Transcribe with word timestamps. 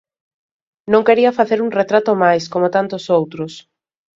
Non 0.91 1.05
quería 1.07 1.35
facer 1.39 1.59
un 1.65 1.71
retrato 1.79 2.11
máis, 2.23 2.43
coma 2.53 2.73
tantos 2.77 3.03
outros. 3.17 3.53